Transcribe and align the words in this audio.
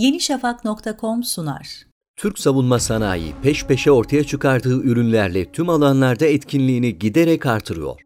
yenişafak.com 0.00 1.22
sunar. 1.22 1.86
Türk 2.16 2.38
savunma 2.38 2.78
sanayi 2.78 3.32
peş 3.42 3.64
peşe 3.64 3.90
ortaya 3.90 4.24
çıkardığı 4.24 4.82
ürünlerle 4.82 5.52
tüm 5.52 5.68
alanlarda 5.68 6.26
etkinliğini 6.26 6.98
giderek 6.98 7.46
artırıyor. 7.46 8.00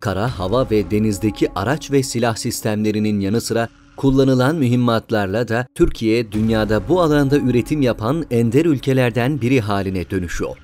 Kara, 0.00 0.38
hava 0.38 0.70
ve 0.70 0.90
denizdeki 0.90 1.48
araç 1.54 1.90
ve 1.90 2.02
silah 2.02 2.36
sistemlerinin 2.36 3.20
yanı 3.20 3.40
sıra 3.40 3.68
kullanılan 3.96 4.56
mühimmatlarla 4.56 5.48
da 5.48 5.66
Türkiye 5.74 6.32
dünyada 6.32 6.88
bu 6.88 7.00
alanda 7.02 7.38
üretim 7.38 7.82
yapan 7.82 8.26
ender 8.30 8.64
ülkelerden 8.64 9.40
biri 9.40 9.60
haline 9.60 10.10
dönüşüyor. 10.10 10.56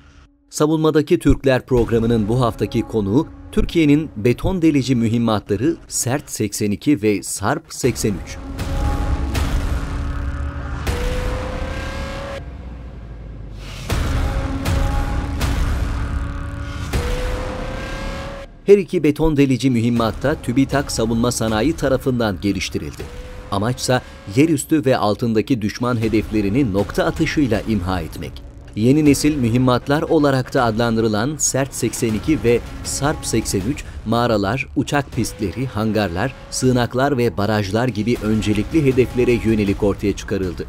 Savunmadaki 0.49 1.19
Türkler 1.19 1.65
programının 1.65 2.27
bu 2.27 2.41
haftaki 2.41 2.81
konuğu 2.81 3.27
Türkiye'nin 3.51 4.09
beton 4.17 4.61
delici 4.61 4.95
mühimmatları 4.95 5.75
Sert 5.87 6.31
82 6.31 7.01
ve 7.01 7.23
Sarp 7.23 7.73
83. 7.73 8.15
Her 18.71 18.77
iki 18.77 19.03
beton 19.03 19.37
delici 19.37 19.69
mühimmatta 19.69 20.35
TÜBİTAK 20.41 20.91
Savunma 20.91 21.31
Sanayi 21.31 21.73
tarafından 21.73 22.37
geliştirildi. 22.41 23.03
Amaçsa 23.51 24.01
yerüstü 24.35 24.85
ve 24.85 24.97
altındaki 24.97 25.61
düşman 25.61 26.01
hedeflerini 26.01 26.73
nokta 26.73 27.05
atışıyla 27.05 27.61
imha 27.67 28.01
etmek. 28.01 28.31
Yeni 28.75 29.05
nesil 29.05 29.35
mühimmatlar 29.35 30.01
olarak 30.01 30.53
da 30.53 30.63
adlandırılan 30.63 31.35
Sert 31.37 31.73
82 31.73 32.43
ve 32.43 32.59
Sarp 32.83 33.25
83 33.25 33.83
mağaralar, 34.05 34.67
uçak 34.75 35.11
pistleri, 35.11 35.65
hangarlar, 35.67 36.33
sığınaklar 36.51 37.17
ve 37.17 37.37
barajlar 37.37 37.87
gibi 37.87 38.17
öncelikli 38.23 38.85
hedeflere 38.85 39.31
yönelik 39.31 39.83
ortaya 39.83 40.15
çıkarıldı. 40.15 40.65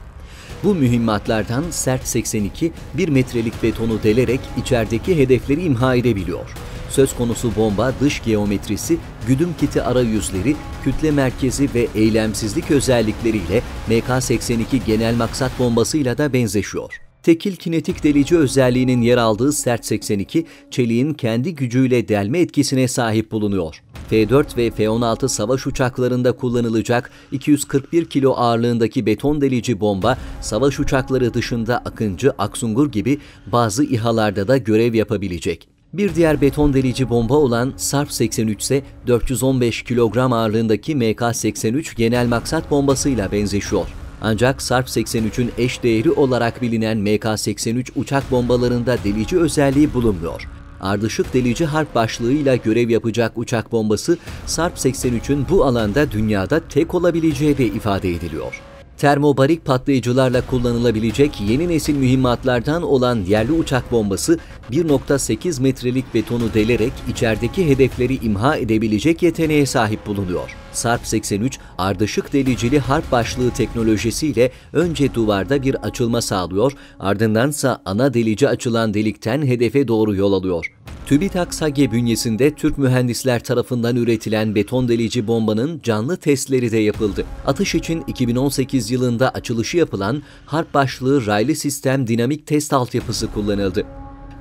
Bu 0.64 0.74
mühimmatlardan 0.74 1.64
Sert 1.70 2.06
82 2.06 2.72
1 2.94 3.08
metrelik 3.08 3.62
betonu 3.62 4.02
delerek 4.02 4.40
içerideki 4.56 5.18
hedefleri 5.18 5.62
imha 5.64 5.94
edebiliyor. 5.94 6.71
Söz 6.92 7.14
konusu 7.14 7.56
bomba 7.56 7.92
dış 8.00 8.22
geometrisi, 8.24 8.98
güdüm 9.26 9.54
kiti 9.60 9.82
arayüzleri, 9.82 10.56
kütle 10.84 11.10
merkezi 11.10 11.74
ve 11.74 11.88
eylemsizlik 11.94 12.70
özellikleriyle 12.70 13.62
MK-82 13.88 14.84
genel 14.86 15.14
maksat 15.14 15.58
bombasıyla 15.58 16.18
da 16.18 16.32
benzeşiyor. 16.32 17.00
Tekil 17.22 17.56
kinetik 17.56 18.04
delici 18.04 18.36
özelliğinin 18.36 19.02
yer 19.02 19.18
aldığı 19.18 19.52
Sert 19.52 19.86
82, 19.86 20.46
çeliğin 20.70 21.14
kendi 21.14 21.54
gücüyle 21.54 22.08
delme 22.08 22.38
etkisine 22.38 22.88
sahip 22.88 23.32
bulunuyor. 23.32 23.82
F-4 24.10 24.56
ve 24.56 24.70
F-16 24.70 25.28
savaş 25.28 25.66
uçaklarında 25.66 26.32
kullanılacak 26.32 27.10
241 27.32 28.04
kilo 28.04 28.32
ağırlığındaki 28.36 29.06
beton 29.06 29.40
delici 29.40 29.80
bomba, 29.80 30.18
savaş 30.40 30.80
uçakları 30.80 31.34
dışında 31.34 31.78
Akıncı, 31.78 32.30
Aksungur 32.30 32.92
gibi 32.92 33.18
bazı 33.46 33.84
İHA'larda 33.84 34.48
da 34.48 34.56
görev 34.56 34.94
yapabilecek. 34.94 35.71
Bir 35.92 36.14
diğer 36.14 36.40
beton 36.40 36.74
delici 36.74 37.10
bomba 37.10 37.34
olan 37.34 37.72
Sarp 37.76 38.12
83 38.12 38.62
ise 38.62 38.82
415 39.06 39.82
kilogram 39.82 40.32
ağırlığındaki 40.32 40.92
MK-83 40.92 41.96
genel 41.96 42.26
maksat 42.26 42.70
bombasıyla 42.70 43.32
benzeşiyor. 43.32 43.86
Ancak 44.22 44.62
Sarp 44.62 44.88
83'ün 44.88 45.50
eş 45.58 45.82
değeri 45.82 46.10
olarak 46.10 46.62
bilinen 46.62 46.98
MK-83 46.98 47.88
uçak 47.96 48.30
bombalarında 48.30 48.96
delici 49.04 49.38
özelliği 49.38 49.94
bulunmuyor. 49.94 50.48
Ardışık 50.80 51.34
delici 51.34 51.64
harp 51.64 51.94
başlığıyla 51.94 52.56
görev 52.56 52.90
yapacak 52.90 53.38
uçak 53.38 53.72
bombası 53.72 54.18
Sarp 54.46 54.76
83'ün 54.76 55.46
bu 55.50 55.64
alanda 55.64 56.10
dünyada 56.10 56.60
tek 56.68 56.94
olabileceği 56.94 57.58
de 57.58 57.66
ifade 57.66 58.10
ediliyor 58.10 58.62
termobarik 59.02 59.64
patlayıcılarla 59.64 60.46
kullanılabilecek 60.46 61.40
yeni 61.40 61.68
nesil 61.68 61.94
mühimmatlardan 61.94 62.82
olan 62.82 63.24
yerli 63.24 63.52
uçak 63.52 63.92
bombası 63.92 64.38
1.8 64.70 65.62
metrelik 65.62 66.14
betonu 66.14 66.54
delerek 66.54 66.92
içerideki 67.08 67.68
hedefleri 67.68 68.14
imha 68.26 68.56
edebilecek 68.56 69.22
yeteneğe 69.22 69.66
sahip 69.66 70.06
bulunuyor. 70.06 70.56
Sarp 70.72 71.06
83 71.06 71.58
ardışık 71.78 72.32
delicili 72.32 72.78
harp 72.78 73.12
başlığı 73.12 73.50
teknolojisiyle 73.50 74.50
önce 74.72 75.14
duvarda 75.14 75.62
bir 75.62 75.74
açılma 75.74 76.22
sağlıyor, 76.22 76.72
ardındansa 77.00 77.82
ana 77.84 78.14
delici 78.14 78.48
açılan 78.48 78.94
delikten 78.94 79.46
hedefe 79.46 79.88
doğru 79.88 80.14
yol 80.14 80.32
alıyor. 80.32 80.72
TÜBİTAK 81.06 81.54
SAGE 81.54 81.92
bünyesinde 81.92 82.54
Türk 82.54 82.78
mühendisler 82.78 83.44
tarafından 83.44 83.96
üretilen 83.96 84.54
beton 84.54 84.88
delici 84.88 85.26
bombanın 85.26 85.80
canlı 85.82 86.16
testleri 86.16 86.72
de 86.72 86.78
yapıldı. 86.78 87.24
Atış 87.46 87.74
için 87.74 88.04
2018 88.06 88.90
yılında 88.90 89.30
açılışı 89.30 89.76
yapılan 89.76 90.22
harp 90.46 90.74
başlığı 90.74 91.26
raylı 91.26 91.54
sistem 91.54 92.06
dinamik 92.06 92.46
test 92.46 92.72
altyapısı 92.72 93.32
kullanıldı. 93.32 93.86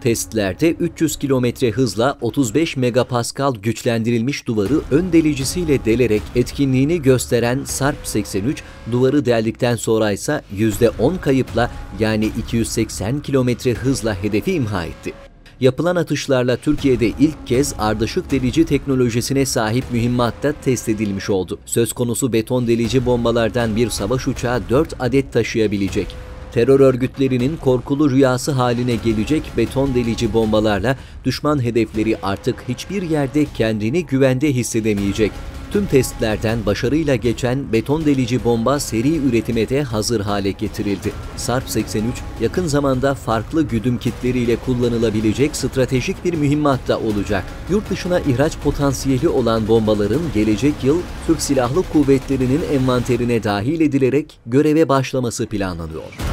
Testlerde 0.02 0.72
300 0.72 1.18
km 1.18 1.46
hızla 1.74 2.18
35 2.22 2.78
megapascal 2.78 3.56
güçlendirilmiş 3.56 4.48
duvarı 4.48 4.82
ön 4.92 5.14
delicisiyle 5.14 5.86
delerek 5.86 6.22
etkinliğini 6.36 7.02
gösteren 7.02 7.64
Sarp 7.64 7.98
83 8.08 8.64
duvarı 8.92 9.26
deldikten 9.26 9.76
sonra 9.76 10.12
ise 10.12 10.42
%10 10.56 11.22
kayıpla 11.22 11.72
yani 12.00 12.26
280 12.26 13.22
km 13.22 13.50
hızla 13.70 14.24
hedefi 14.24 14.54
imha 14.54 14.86
etti 14.86 15.31
yapılan 15.62 15.96
atışlarla 15.96 16.58
Türkiye'de 16.58 17.08
ilk 17.08 17.48
kez 17.48 17.74
ardışık 17.80 18.32
delici 18.32 18.66
teknolojisine 18.66 19.46
sahip 19.46 19.84
mühimmatta 19.92 20.52
test 20.52 20.90
edilmiş 20.90 21.30
oldu. 21.30 21.60
Söz 21.66 21.94
konusu 21.94 22.34
beton 22.34 22.68
delici 22.68 23.06
bombalardan 23.06 23.76
bir 23.76 23.90
savaş 23.90 24.28
uçağı 24.28 24.70
4 24.70 24.94
adet 25.00 25.34
taşıyabilecek. 25.34 26.08
Terör 26.52 26.80
örgütlerinin 26.80 27.58
korkulu 27.58 28.12
rüyası 28.12 28.52
haline 28.52 28.96
gelecek 28.96 29.44
beton 29.58 29.96
delici 29.96 30.34
bombalarla 30.34 30.98
düşman 31.26 31.64
hedefleri 31.64 32.18
artık 32.24 32.64
hiçbir 32.70 33.02
yerde 33.02 33.46
kendini 33.58 34.06
güvende 34.06 34.54
hissedemeyecek. 34.54 35.32
Tüm 35.72 35.86
testlerden 35.86 36.66
başarıyla 36.66 37.16
geçen 37.16 37.74
beton 37.74 38.06
delici 38.06 38.44
bomba 38.44 38.80
seri 38.80 39.18
üretime 39.18 39.70
de 39.70 39.84
hazır 39.84 40.22
hale 40.22 40.52
getirildi. 40.52 41.12
Sarp 41.36 41.70
83 41.70 42.16
yakın 42.42 42.68
zamanda 42.68 43.16
farklı 43.16 43.64
güdüm 43.64 43.98
kitleriyle 43.98 44.56
kullanılabilecek 44.56 45.56
stratejik 45.56 46.26
bir 46.26 46.34
mühimmat 46.34 46.88
da 46.88 47.00
olacak. 47.00 47.44
Yurt 47.70 47.90
dışına 47.90 48.20
ihraç 48.20 48.58
potansiyeli 48.58 49.30
olan 49.30 49.68
bombaların 49.68 50.22
gelecek 50.34 50.84
yıl 50.84 51.02
Türk 51.28 51.42
Silahlı 51.42 51.84
Kuvvetleri'nin 51.94 52.62
envanterine 52.74 53.44
dahil 53.44 53.82
edilerek 53.82 54.40
göreve 54.46 54.90
başlaması 54.90 55.48
planlanıyor. 55.48 56.32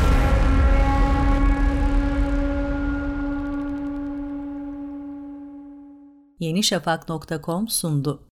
yenişafak.com 6.40 7.68
sundu. 7.68 8.20